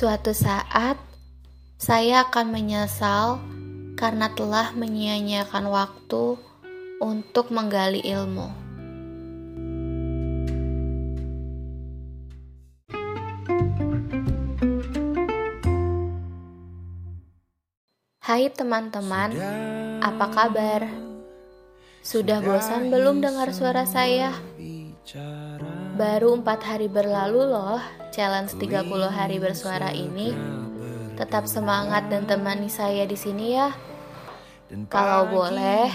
[0.00, 0.96] Suatu saat,
[1.76, 3.36] saya akan menyesal
[4.00, 6.40] karena telah menyia-nyiakan waktu
[7.04, 8.48] untuk menggali ilmu.
[18.24, 19.36] Hai teman-teman,
[20.00, 20.88] apa kabar?
[22.00, 24.32] Sudah bosan belum dengar suara saya?
[26.00, 30.34] Baru empat hari berlalu loh challenge 30 hari bersuara ini.
[31.14, 33.70] Tetap semangat dan temani saya di sini ya.
[34.86, 35.90] Kalau boleh,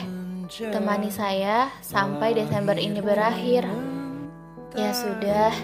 [0.47, 3.67] temani saya sampai Desember ini berakhir.
[4.75, 5.55] Ya sudah,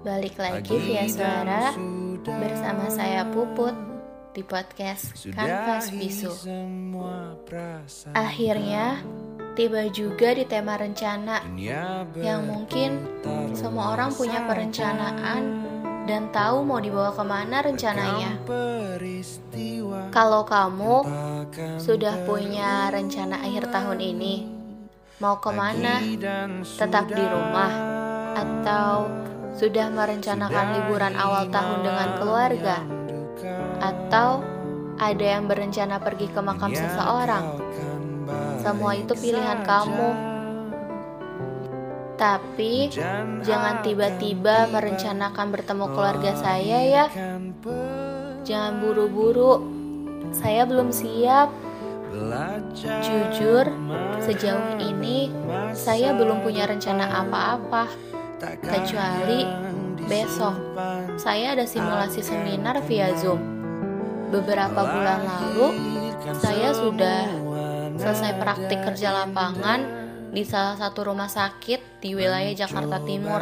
[0.00, 1.76] balik lagi via suara
[2.24, 3.76] bersama saya Puput
[4.32, 6.32] di podcast Kanvas Bisu.
[8.16, 9.04] Akhirnya,
[9.54, 11.44] tiba juga di tema rencana
[12.16, 13.04] yang mungkin
[13.54, 15.73] semua orang punya perencanaan
[16.04, 18.32] dan tahu mau dibawa ke mana rencananya.
[20.12, 20.96] Kalau kamu
[21.80, 24.34] sudah punya rencana akhir tahun ini,
[25.18, 26.00] mau ke mana?
[26.62, 27.72] Tetap di rumah
[28.34, 29.08] atau
[29.54, 33.04] sudah merencanakan liburan awal tahun dengan keluarga?
[33.84, 34.40] atau
[34.96, 37.60] ada yang berencana pergi ke makam seseorang.
[38.62, 40.33] Semua itu pilihan kamu.
[42.14, 42.88] Tapi
[43.42, 47.06] jangan tiba-tiba merencanakan bertemu keluarga saya ya.
[48.46, 49.62] Jangan buru-buru.
[50.30, 51.50] Saya belum siap.
[52.78, 53.66] Jujur,
[54.22, 55.34] sejauh ini
[55.74, 57.90] saya belum punya rencana apa-apa.
[58.62, 59.42] Kecuali
[60.06, 60.54] besok
[61.16, 63.40] saya ada simulasi seminar via Zoom.
[64.30, 65.66] Beberapa bulan lalu
[66.38, 67.26] saya sudah
[67.98, 69.86] selesai praktik kerja lapangan
[70.34, 73.38] di salah satu rumah sakit di wilayah Jakarta Timur.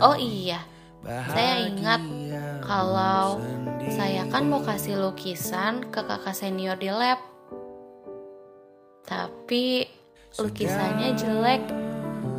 [0.00, 0.64] Oh iya,
[1.04, 2.00] saya ingat
[2.64, 3.44] kalau
[3.92, 7.20] saya kan mau kasih lukisan ke kakak senior di lab.
[9.04, 9.84] Tapi
[10.40, 11.62] lukisannya jelek.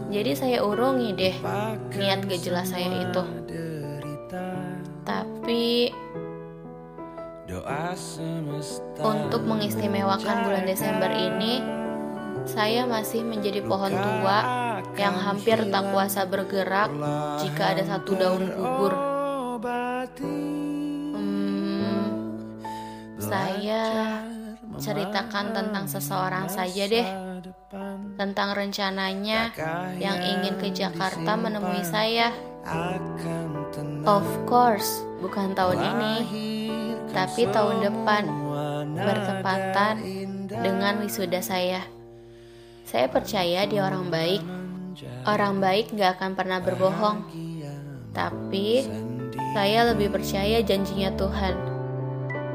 [0.07, 1.35] Jadi saya urungi deh
[1.93, 3.23] niat gak jelas saya itu.
[5.07, 5.93] Tapi
[8.99, 11.63] untuk mengistimewakan bulan Desember ini,
[12.47, 14.39] saya masih menjadi pohon tua
[14.95, 16.89] yang hampir tak kuasa bergerak
[17.43, 18.93] jika ada satu daun gugur.
[20.23, 22.07] Hmm,
[23.19, 23.83] saya
[24.79, 27.07] ceritakan tentang seseorang saja deh,
[28.15, 29.51] tentang rencananya
[29.99, 32.31] yang ingin ke Jakarta menemui saya.
[34.07, 36.15] Of course, bukan tahun ini,
[37.11, 38.23] tapi tahun depan,
[38.95, 39.95] bertepatan
[40.47, 41.96] dengan wisuda saya.
[42.87, 44.39] Saya percaya dia orang baik.
[45.27, 47.27] Orang baik gak akan pernah berbohong.
[48.15, 48.87] Tapi
[49.51, 51.55] saya lebih percaya janjinya Tuhan.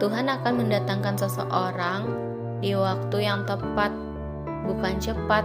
[0.01, 2.09] Tuhan akan mendatangkan seseorang
[2.65, 3.93] di waktu yang tepat,
[4.65, 5.45] bukan cepat.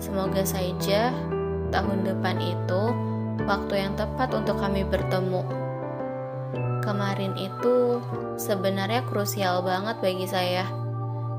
[0.00, 1.12] Semoga saja
[1.68, 2.82] tahun depan itu
[3.44, 5.44] waktu yang tepat untuk kami bertemu.
[6.80, 8.00] Kemarin itu
[8.40, 10.64] sebenarnya krusial banget bagi saya,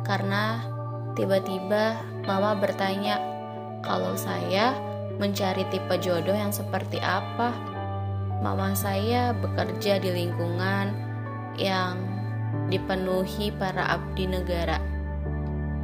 [0.05, 0.74] karena
[1.15, 3.21] tiba-tiba Mama bertanya
[3.85, 4.73] kalau saya
[5.21, 7.53] mencari tipe jodoh yang seperti apa.
[8.41, 10.91] Mama saya bekerja di lingkungan
[11.55, 11.95] yang
[12.67, 14.81] dipenuhi para abdi negara.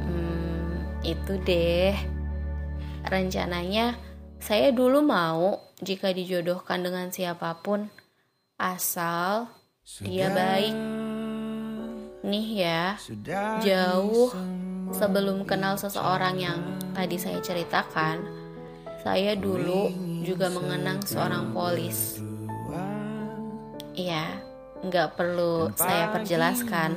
[0.02, 1.96] Hmm, itu deh.
[3.06, 3.96] Rencananya
[4.42, 7.86] saya dulu mau jika dijodohkan dengan siapa pun
[8.58, 9.46] asal
[10.02, 10.74] dia baik.
[12.22, 12.94] Nih ya,
[13.62, 14.30] jauh
[14.92, 16.58] sebelum kenal seseorang yang
[16.92, 18.22] tadi saya ceritakan,
[19.02, 19.90] saya dulu
[20.22, 22.22] juga mengenang seorang polis.
[23.92, 24.40] Iya,
[24.84, 26.90] nggak perlu saya perjelaskan.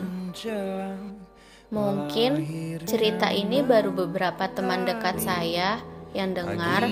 [1.73, 2.31] Mungkin
[2.85, 5.81] cerita ini baru beberapa teman dekat saya
[6.16, 6.87] yang dengar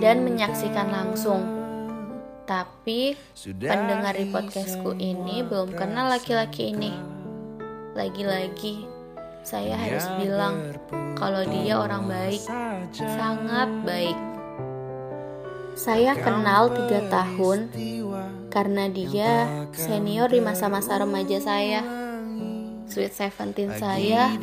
[0.00, 1.42] dan menyaksikan langsung.
[2.48, 3.14] Tapi
[3.46, 6.90] pendengar di podcastku ini belum kenal laki-laki ini.
[7.94, 8.89] Lagi-lagi
[9.40, 10.76] saya harus bilang
[11.16, 12.42] kalau dia orang baik,
[12.92, 14.18] sangat baik.
[15.76, 17.72] Saya kenal tiga tahun
[18.52, 21.80] karena dia senior di masa-masa remaja saya.
[22.90, 24.34] Sweet Seventeen saya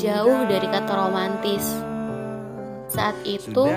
[0.00, 1.64] jauh dari kata romantis.
[2.88, 3.68] Saat itu,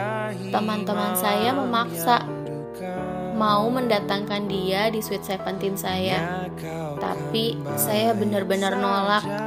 [0.48, 2.24] teman-teman saya memaksa
[3.38, 6.50] mau mendatangkan dia di Sweet Seventeen saya.
[6.98, 9.47] Tapi saya benar-benar nolak.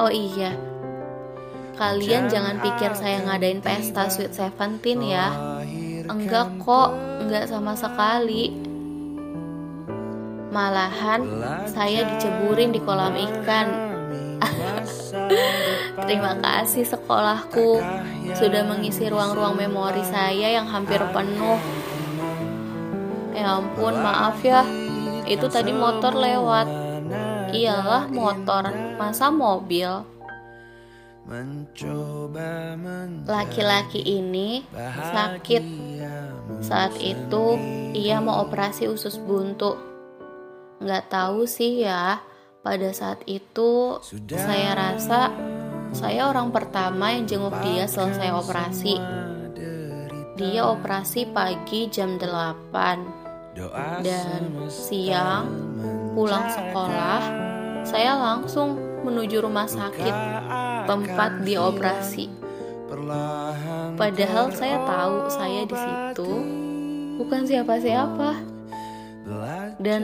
[0.00, 0.56] Oh iya,
[1.76, 5.28] kalian jangan pikir saya ngadain pesta Sweet Seventeen ya.
[6.08, 8.48] Enggak kok, enggak sama sekali.
[10.48, 11.20] Malahan
[11.68, 13.68] saya diceburin di kolam ikan.
[16.08, 17.84] Terima kasih sekolahku
[18.40, 21.60] sudah mengisi ruang-ruang memori saya yang hampir penuh.
[23.36, 24.64] Ya ampun, maaf ya.
[25.28, 26.79] Itu tadi motor lewat.
[27.50, 29.88] Iyalah motor, masa mobil?
[33.28, 34.64] Laki-laki ini
[35.14, 35.62] sakit.
[36.64, 37.54] Saat itu
[37.94, 39.78] ia mau operasi usus buntu.
[40.80, 42.18] Nggak tahu sih ya,
[42.64, 44.00] pada saat itu
[44.32, 45.30] saya rasa
[45.90, 48.96] saya orang pertama yang jenguk dia selesai operasi.
[50.40, 53.52] Dia operasi pagi jam 8
[54.00, 54.42] dan
[54.72, 55.46] siang
[56.14, 57.20] pulang sekolah
[57.86, 60.14] saya langsung menuju rumah sakit
[60.84, 62.28] tempat dia operasi.
[63.96, 66.30] Padahal saya tahu saya di situ
[67.20, 68.30] bukan siapa-siapa.
[69.78, 70.02] Dan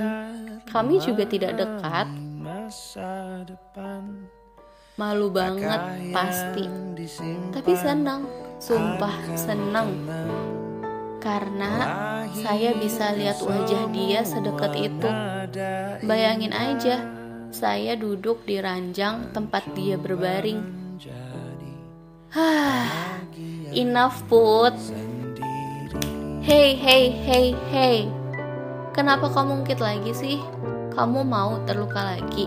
[0.71, 2.09] kami juga tidak dekat.
[4.97, 5.83] Malu banget
[6.15, 6.65] pasti.
[7.53, 8.25] Tapi senang,
[8.57, 9.93] sumpah senang.
[11.27, 11.75] Karena
[12.39, 15.11] saya bisa lihat wajah dia sedekat itu.
[16.07, 17.03] Bayangin aja,
[17.51, 20.63] saya duduk di ranjang tempat dia berbaring.
[22.31, 23.19] Hah,
[23.75, 24.71] enough put.
[26.47, 28.07] Hey, hey, hey, hey.
[28.95, 30.39] Kenapa kamu ungkit lagi sih?
[30.95, 32.47] Kamu mau terluka lagi?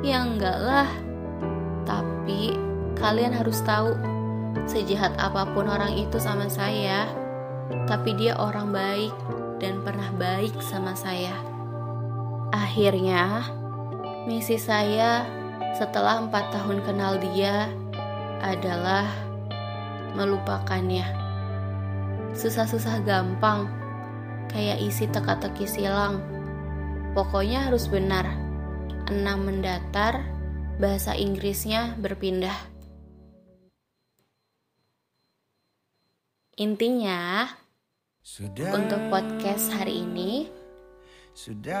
[0.00, 0.88] Ya enggak lah.
[1.84, 2.56] Tapi
[2.96, 3.92] kalian harus tahu,
[4.64, 7.25] sejahat apa pun orang itu sama saya,
[7.86, 9.14] tapi dia orang baik
[9.58, 11.34] dan pernah baik sama saya.
[12.54, 13.46] Akhirnya,
[14.26, 15.26] misi saya
[15.74, 17.70] setelah empat tahun kenal dia
[18.40, 19.06] adalah
[20.14, 21.04] melupakannya.
[22.36, 23.68] Susah-susah gampang,
[24.52, 26.20] kayak isi teka-teki silang.
[27.16, 28.28] Pokoknya harus benar.
[29.08, 30.20] Enam mendatar,
[30.76, 32.75] bahasa Inggrisnya berpindah.
[36.56, 37.52] Intinya,
[38.72, 40.48] untuk podcast hari ini,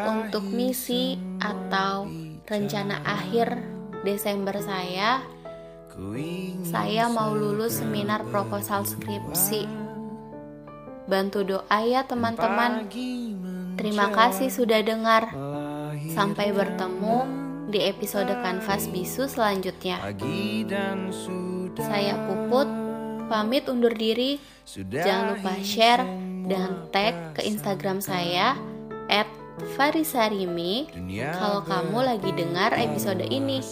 [0.04, 2.04] untuk misi atau
[2.44, 3.56] rencana akhir
[4.04, 5.24] Desember saya,
[6.60, 9.64] saya mau lulus seminar proposal skripsi.
[11.08, 12.84] Bantu doa ya teman-teman.
[13.80, 15.32] Terima kasih sudah dengar.
[16.12, 17.24] Sampai bertemu
[17.72, 20.04] di episode Kanvas Bisu selanjutnya.
[21.80, 22.85] Saya Puput,
[23.26, 24.38] pamit undur diri.
[25.06, 26.02] Jangan lupa share
[26.46, 28.54] dan tag ke Instagram saya
[29.06, 29.26] at
[29.78, 30.90] Farisarimi
[31.32, 33.62] kalau kamu lagi dengar episode ini.